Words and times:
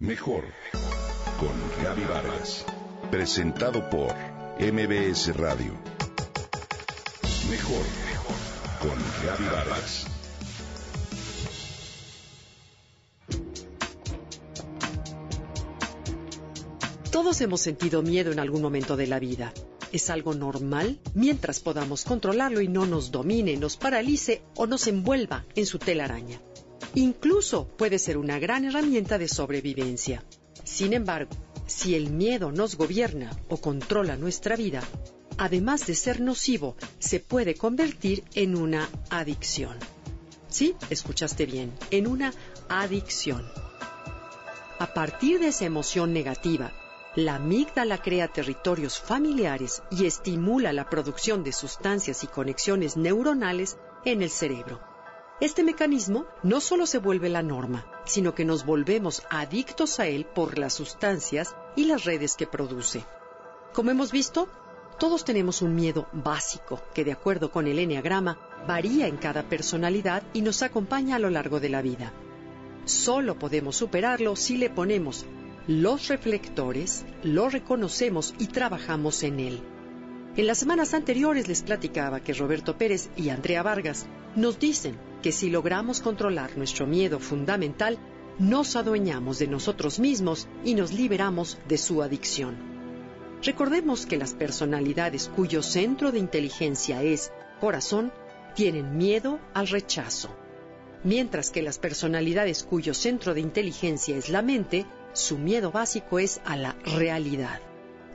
Mejor 0.00 0.44
con 1.40 1.82
Gaby 1.82 2.04
Vargas. 2.04 2.64
Presentado 3.10 3.90
por 3.90 4.14
MBS 4.60 5.36
Radio. 5.36 5.72
Mejor 7.50 7.84
con 8.80 8.96
Gaby 9.26 9.44
Vargas. 9.52 10.06
Todos 17.10 17.40
hemos 17.40 17.60
sentido 17.60 18.02
miedo 18.02 18.30
en 18.30 18.38
algún 18.38 18.62
momento 18.62 18.96
de 18.96 19.08
la 19.08 19.18
vida. 19.18 19.52
Es 19.90 20.10
algo 20.10 20.32
normal 20.32 21.00
mientras 21.14 21.58
podamos 21.58 22.04
controlarlo 22.04 22.60
y 22.60 22.68
no 22.68 22.86
nos 22.86 23.10
domine, 23.10 23.56
nos 23.56 23.76
paralice 23.76 24.42
o 24.54 24.68
nos 24.68 24.86
envuelva 24.86 25.44
en 25.56 25.66
su 25.66 25.80
telaraña. 25.80 26.40
Incluso 26.94 27.68
puede 27.68 27.98
ser 27.98 28.16
una 28.18 28.38
gran 28.38 28.64
herramienta 28.64 29.18
de 29.18 29.28
sobrevivencia. 29.28 30.24
Sin 30.64 30.92
embargo, 30.92 31.30
si 31.66 31.94
el 31.94 32.10
miedo 32.10 32.50
nos 32.50 32.76
gobierna 32.76 33.30
o 33.48 33.58
controla 33.58 34.16
nuestra 34.16 34.56
vida, 34.56 34.82
además 35.36 35.86
de 35.86 35.94
ser 35.94 36.20
nocivo, 36.20 36.76
se 36.98 37.20
puede 37.20 37.54
convertir 37.54 38.24
en 38.34 38.56
una 38.56 38.88
adicción. 39.10 39.76
Sí, 40.48 40.74
escuchaste 40.88 41.46
bien, 41.46 41.72
en 41.90 42.06
una 42.06 42.32
adicción. 42.68 43.44
A 44.78 44.94
partir 44.94 45.40
de 45.40 45.48
esa 45.48 45.66
emoción 45.66 46.12
negativa, 46.12 46.72
la 47.16 47.34
amígdala 47.34 48.00
crea 48.00 48.28
territorios 48.28 48.98
familiares 48.98 49.82
y 49.90 50.06
estimula 50.06 50.72
la 50.72 50.88
producción 50.88 51.42
de 51.44 51.52
sustancias 51.52 52.24
y 52.24 52.28
conexiones 52.28 52.96
neuronales 52.96 53.76
en 54.04 54.22
el 54.22 54.30
cerebro. 54.30 54.80
Este 55.40 55.62
mecanismo 55.62 56.26
no 56.42 56.60
solo 56.60 56.84
se 56.84 56.98
vuelve 56.98 57.28
la 57.28 57.44
norma, 57.44 57.86
sino 58.04 58.34
que 58.34 58.44
nos 58.44 58.66
volvemos 58.66 59.22
adictos 59.30 60.00
a 60.00 60.08
él 60.08 60.26
por 60.26 60.58
las 60.58 60.74
sustancias 60.74 61.54
y 61.76 61.84
las 61.84 62.04
redes 62.04 62.34
que 62.34 62.48
produce. 62.48 63.04
Como 63.72 63.92
hemos 63.92 64.10
visto, 64.10 64.48
todos 64.98 65.24
tenemos 65.24 65.62
un 65.62 65.76
miedo 65.76 66.08
básico 66.12 66.82
que, 66.92 67.04
de 67.04 67.12
acuerdo 67.12 67.52
con 67.52 67.68
el 67.68 67.78
Enneagrama, 67.78 68.36
varía 68.66 69.06
en 69.06 69.16
cada 69.16 69.44
personalidad 69.44 70.24
y 70.32 70.42
nos 70.42 70.62
acompaña 70.62 71.14
a 71.14 71.20
lo 71.20 71.30
largo 71.30 71.60
de 71.60 71.68
la 71.68 71.82
vida. 71.82 72.12
Solo 72.84 73.38
podemos 73.38 73.76
superarlo 73.76 74.34
si 74.34 74.56
le 74.56 74.70
ponemos 74.70 75.24
los 75.68 76.08
reflectores, 76.08 77.04
lo 77.22 77.48
reconocemos 77.48 78.34
y 78.40 78.48
trabajamos 78.48 79.22
en 79.22 79.38
él. 79.38 79.62
En 80.34 80.48
las 80.48 80.58
semanas 80.58 80.94
anteriores 80.94 81.46
les 81.46 81.62
platicaba 81.62 82.24
que 82.24 82.34
Roberto 82.34 82.76
Pérez 82.76 83.08
y 83.16 83.28
Andrea 83.28 83.62
Vargas 83.62 84.06
nos 84.34 84.58
dicen 84.58 84.98
que 85.22 85.32
si 85.32 85.50
logramos 85.50 86.00
controlar 86.00 86.56
nuestro 86.56 86.86
miedo 86.86 87.18
fundamental, 87.18 87.98
nos 88.38 88.76
adueñamos 88.76 89.38
de 89.38 89.48
nosotros 89.48 89.98
mismos 89.98 90.46
y 90.64 90.74
nos 90.74 90.92
liberamos 90.92 91.58
de 91.68 91.78
su 91.78 92.02
adicción. 92.02 92.56
Recordemos 93.42 94.06
que 94.06 94.16
las 94.16 94.34
personalidades 94.34 95.30
cuyo 95.34 95.62
centro 95.62 96.12
de 96.12 96.18
inteligencia 96.18 97.02
es 97.02 97.32
corazón 97.60 98.12
tienen 98.54 98.96
miedo 98.96 99.38
al 99.54 99.68
rechazo, 99.68 100.30
mientras 101.04 101.50
que 101.50 101.62
las 101.62 101.78
personalidades 101.78 102.62
cuyo 102.62 102.94
centro 102.94 103.34
de 103.34 103.40
inteligencia 103.40 104.16
es 104.16 104.28
la 104.28 104.42
mente, 104.42 104.86
su 105.12 105.38
miedo 105.38 105.72
básico 105.72 106.18
es 106.18 106.40
a 106.44 106.56
la 106.56 106.76
realidad. 106.84 107.60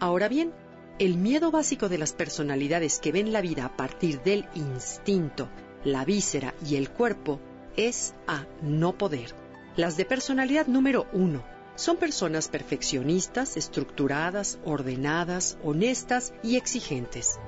Ahora 0.00 0.28
bien, 0.28 0.52
el 0.98 1.16
miedo 1.16 1.50
básico 1.50 1.88
de 1.88 1.98
las 1.98 2.12
personalidades 2.12 3.00
que 3.00 3.12
ven 3.12 3.32
la 3.32 3.40
vida 3.40 3.64
a 3.64 3.76
partir 3.76 4.22
del 4.22 4.46
instinto 4.54 5.48
la 5.84 6.04
víscera 6.04 6.54
y 6.66 6.76
el 6.76 6.90
cuerpo 6.90 7.40
es 7.76 8.14
a 8.26 8.46
no 8.62 8.96
poder. 8.96 9.34
Las 9.76 9.96
de 9.96 10.04
personalidad 10.04 10.66
número 10.66 11.06
uno 11.12 11.42
son 11.74 11.96
personas 11.96 12.48
perfeccionistas, 12.48 13.56
estructuradas, 13.56 14.58
ordenadas, 14.64 15.56
honestas 15.64 16.32
y 16.42 16.56
exigentes. 16.56 17.38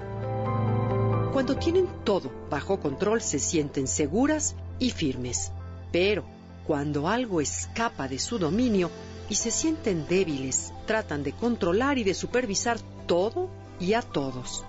Cuando 1.33 1.57
tienen 1.57 1.89
todo 2.05 2.33
bajo 2.49 2.81
control 2.81 3.21
se 3.21 3.39
sienten 3.39 3.87
seguras 3.87 4.55
y 4.79 4.91
firmes. 4.91 5.53
Pero 5.93 6.25
cuando 6.67 7.09
algo 7.09 7.41
escapa 7.41 8.09
de 8.09 8.19
su 8.19 8.39
dominio 8.39 8.91
y 9.29 9.35
se 9.35 9.51
sienten 9.51 10.07
débiles, 10.09 10.73
tratan 10.87 11.23
de 11.23 11.33
controlar 11.33 11.99
y 11.99 12.05
de 12.05 12.15
supervisar 12.15 12.79
todo 13.07 13.51
y 13.79 13.93
a 13.93 14.03
todos 14.03 14.65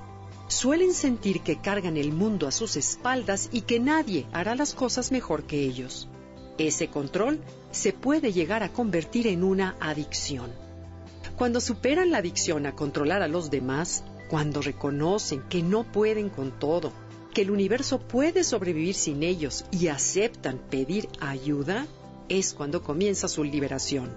suelen 0.48 0.94
sentir 0.94 1.42
que 1.42 1.60
cargan 1.60 1.98
el 1.98 2.12
mundo 2.12 2.48
a 2.48 2.52
sus 2.52 2.76
espaldas 2.76 3.50
y 3.52 3.62
que 3.62 3.80
nadie 3.80 4.28
hará 4.32 4.56
las 4.56 4.74
cosas 4.74 5.12
mejor 5.12 5.44
que 5.44 5.64
ellos. 5.64 6.08
Ese 6.58 6.88
control 6.88 7.42
se 7.72 7.92
puede 7.94 8.32
llegar 8.32 8.64
a 8.64 8.72
convertir 8.72 9.28
en 9.28 9.44
una 9.44 9.76
adicción. 9.80 10.52
Cuando 11.36 11.60
superan 11.60 12.12
la 12.12 12.20
adicción 12.20 12.66
a 12.66 12.76
controlar 12.76 13.22
a 13.22 13.28
los 13.28 13.50
demás, 13.52 14.04
cuando 14.30 14.62
reconocen 14.62 15.44
que 15.50 15.62
no 15.62 15.84
pueden 15.84 16.30
con 16.30 16.58
todo, 16.58 16.94
que 17.34 17.42
el 17.42 17.52
universo 17.52 18.00
puede 18.00 18.46
sobrevivir 18.46 18.96
sin 18.96 19.22
ellos 19.22 19.66
y 19.72 19.88
aceptan 19.88 20.58
pedir 20.58 21.10
ayuda, 21.20 21.86
es 22.30 22.54
cuando 22.54 22.82
comienza 22.82 23.28
su 23.28 23.44
liberación. 23.44 24.16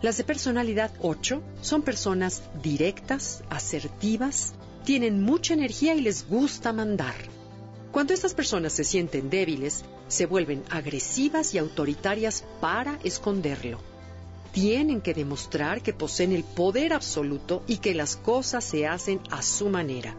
Las 0.00 0.16
de 0.16 0.24
personalidad 0.24 0.92
8 1.00 1.42
son 1.60 1.82
personas 1.82 2.42
directas, 2.62 3.42
asertivas, 3.50 4.54
tienen 4.88 5.22
mucha 5.22 5.52
energía 5.52 5.94
y 5.94 6.00
les 6.00 6.26
gusta 6.26 6.72
mandar. 6.72 7.14
Cuando 7.92 8.14
estas 8.14 8.32
personas 8.32 8.72
se 8.72 8.84
sienten 8.84 9.28
débiles, 9.28 9.84
se 10.08 10.24
vuelven 10.24 10.64
agresivas 10.70 11.52
y 11.52 11.58
autoritarias 11.58 12.46
para 12.58 12.98
esconderlo. 13.04 13.80
Tienen 14.50 15.02
que 15.02 15.12
demostrar 15.12 15.82
que 15.82 15.92
poseen 15.92 16.32
el 16.32 16.42
poder 16.42 16.94
absoluto 16.94 17.62
y 17.66 17.76
que 17.76 17.92
las 17.92 18.16
cosas 18.16 18.64
se 18.64 18.86
hacen 18.86 19.20
a 19.30 19.42
su 19.42 19.68
manera. 19.68 20.16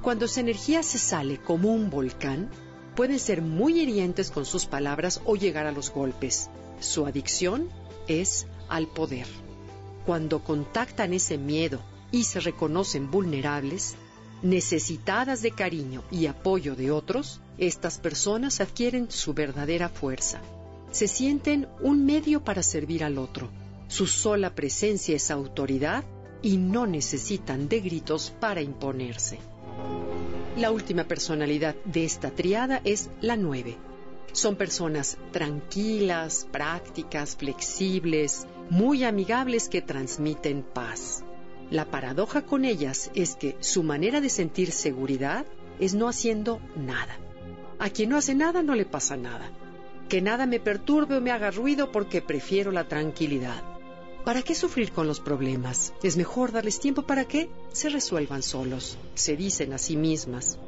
Cuando 0.00 0.28
su 0.28 0.40
energía 0.40 0.82
se 0.82 0.96
sale 0.96 1.36
como 1.36 1.70
un 1.70 1.90
volcán, 1.90 2.48
pueden 2.96 3.18
ser 3.18 3.42
muy 3.42 3.80
hirientes 3.80 4.30
con 4.30 4.46
sus 4.46 4.64
palabras 4.64 5.20
o 5.26 5.36
llegar 5.36 5.66
a 5.66 5.72
los 5.72 5.90
golpes. 5.90 6.48
Su 6.80 7.04
adicción 7.04 7.68
es 8.08 8.46
al 8.70 8.86
poder. 8.86 9.26
Cuando 10.06 10.42
contactan 10.42 11.12
ese 11.12 11.36
miedo 11.36 11.80
y 12.12 12.24
se 12.24 12.40
reconocen 12.40 13.10
vulnerables, 13.10 13.94
necesitadas 14.42 15.42
de 15.42 15.50
cariño 15.50 16.02
y 16.10 16.26
apoyo 16.26 16.74
de 16.74 16.90
otros, 16.90 17.40
estas 17.58 17.98
personas 17.98 18.60
adquieren 18.60 19.10
su 19.10 19.34
verdadera 19.34 19.88
fuerza. 19.88 20.40
Se 20.90 21.06
sienten 21.06 21.68
un 21.80 22.04
medio 22.04 22.42
para 22.42 22.62
servir 22.62 23.04
al 23.04 23.18
otro. 23.18 23.50
Su 23.88 24.06
sola 24.06 24.54
presencia 24.54 25.14
es 25.14 25.30
autoridad 25.30 26.04
y 26.42 26.56
no 26.56 26.86
necesitan 26.86 27.68
de 27.68 27.80
gritos 27.80 28.32
para 28.40 28.62
imponerse. 28.62 29.38
La 30.56 30.70
última 30.72 31.04
personalidad 31.04 31.76
de 31.84 32.04
esta 32.04 32.30
triada 32.30 32.80
es 32.84 33.10
la 33.20 33.36
nueve. 33.36 33.76
Son 34.32 34.56
personas 34.56 35.16
tranquilas, 35.32 36.46
prácticas, 36.50 37.36
flexibles, 37.36 38.46
muy 38.68 39.04
amigables 39.04 39.68
que 39.68 39.82
transmiten 39.82 40.62
paz. 40.62 41.24
La 41.70 41.84
paradoja 41.84 42.42
con 42.42 42.64
ellas 42.64 43.12
es 43.14 43.36
que 43.36 43.56
su 43.60 43.84
manera 43.84 44.20
de 44.20 44.28
sentir 44.28 44.72
seguridad 44.72 45.46
es 45.78 45.94
no 45.94 46.08
haciendo 46.08 46.60
nada. 46.74 47.16
A 47.78 47.90
quien 47.90 48.10
no 48.10 48.16
hace 48.16 48.34
nada 48.34 48.62
no 48.62 48.74
le 48.74 48.84
pasa 48.84 49.16
nada. 49.16 49.50
Que 50.08 50.20
nada 50.20 50.46
me 50.46 50.58
perturbe 50.58 51.16
o 51.16 51.20
me 51.20 51.30
haga 51.30 51.52
ruido 51.52 51.92
porque 51.92 52.20
prefiero 52.22 52.72
la 52.72 52.88
tranquilidad. 52.88 53.62
¿Para 54.24 54.42
qué 54.42 54.56
sufrir 54.56 54.90
con 54.90 55.06
los 55.06 55.20
problemas? 55.20 55.94
Es 56.02 56.16
mejor 56.16 56.50
darles 56.50 56.80
tiempo 56.80 57.02
para 57.02 57.24
que 57.24 57.48
se 57.72 57.88
resuelvan 57.88 58.42
solos, 58.42 58.98
se 59.14 59.36
dicen 59.36 59.72
a 59.72 59.78
sí 59.78 59.96
mismas. 59.96 60.58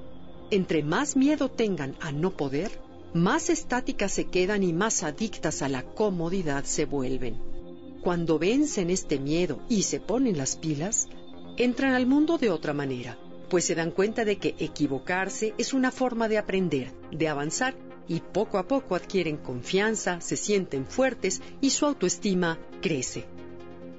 Entre 0.50 0.84
más 0.84 1.16
miedo 1.16 1.50
tengan 1.50 1.96
a 2.00 2.12
no 2.12 2.30
poder, 2.30 2.70
más 3.12 3.50
estáticas 3.50 4.12
se 4.12 4.26
quedan 4.28 4.62
y 4.62 4.72
más 4.72 5.02
adictas 5.02 5.62
a 5.62 5.68
la 5.68 5.82
comodidad 5.82 6.64
se 6.64 6.86
vuelven. 6.86 7.51
Cuando 8.02 8.36
vencen 8.36 8.90
este 8.90 9.20
miedo 9.20 9.60
y 9.68 9.84
se 9.84 10.00
ponen 10.00 10.36
las 10.36 10.56
pilas, 10.56 11.08
entran 11.56 11.94
al 11.94 12.04
mundo 12.04 12.36
de 12.36 12.50
otra 12.50 12.72
manera, 12.72 13.16
pues 13.48 13.64
se 13.64 13.76
dan 13.76 13.92
cuenta 13.92 14.24
de 14.24 14.38
que 14.38 14.56
equivocarse 14.58 15.54
es 15.56 15.72
una 15.72 15.92
forma 15.92 16.26
de 16.26 16.36
aprender, 16.36 16.92
de 17.12 17.28
avanzar 17.28 17.76
y 18.08 18.18
poco 18.18 18.58
a 18.58 18.66
poco 18.66 18.96
adquieren 18.96 19.36
confianza, 19.36 20.20
se 20.20 20.36
sienten 20.36 20.84
fuertes 20.84 21.42
y 21.60 21.70
su 21.70 21.86
autoestima 21.86 22.58
crece. 22.80 23.24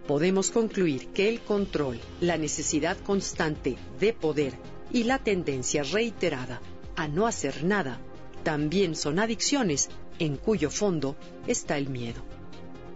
Podemos 0.06 0.52
concluir 0.52 1.08
que 1.14 1.30
el 1.30 1.40
control, 1.40 1.98
la 2.20 2.38
necesidad 2.38 2.98
constante 2.98 3.78
de 4.02 4.12
poder 4.12 4.54
y 4.92 5.06
la 5.06 5.20
tendencia 5.20 5.84
reiterada 5.84 6.62
a 6.98 7.08
no 7.08 7.26
hacer 7.26 7.64
nada 7.64 8.02
también 8.44 8.98
son 8.98 9.20
adicciones 9.20 9.90
en 10.20 10.36
cuyo 10.36 10.70
fondo 10.70 11.16
está 11.48 11.78
el 11.78 11.88
miedo. 11.88 12.22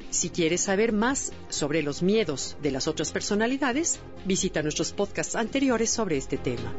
Si 0.10 0.30
quieres 0.30 0.62
saber 0.62 0.94
más 0.94 1.32
sobre 1.50 1.84
los 1.84 2.02
miedos 2.02 2.58
de 2.62 2.72
las 2.72 2.88
otras 2.88 3.12
personalidades, 3.12 4.00
visita 4.26 4.64
nuestros 4.64 4.94
podcasts 4.94 5.36
anteriores 5.36 5.90
sobre 5.90 6.18
este 6.18 6.38
tema. 6.38 6.74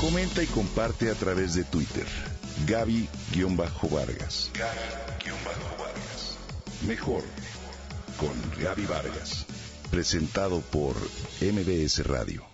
Comenta 0.00 0.42
y 0.42 0.46
comparte 0.46 1.10
a 1.10 1.14
través 1.14 1.54
de 1.54 1.64
Twitter. 1.64 2.06
Gaby-Vargas. 2.66 4.50
Gaby-Vargas. 4.52 6.36
Mejor 6.86 7.22
con 8.16 8.32
Gaby 8.62 8.86
Vargas. 8.86 9.46
Presentado 9.90 10.60
por 10.60 10.96
MBS 11.40 12.04
Radio. 12.06 12.51